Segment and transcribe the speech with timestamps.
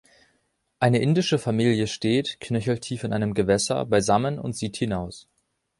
[0.79, 5.29] Eine indische Familie steht, knöcheltief in einem Gewässer, beisammen und sieht hinaus.